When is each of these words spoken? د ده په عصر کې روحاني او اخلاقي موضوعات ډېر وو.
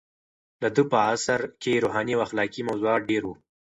د 0.61 0.63
ده 0.75 0.83
په 0.91 0.97
عصر 1.11 1.41
کې 1.61 1.81
روحاني 1.83 2.13
او 2.15 2.21
اخلاقي 2.27 2.61
موضوعات 2.69 3.01
ډېر 3.09 3.23
وو. 3.25 3.33